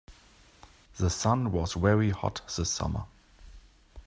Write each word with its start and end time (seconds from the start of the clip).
The 0.97 1.11
sun 1.11 1.51
was 1.51 1.73
very 1.75 2.09
hot 2.09 2.41
this 2.57 2.71
summer. 2.71 3.03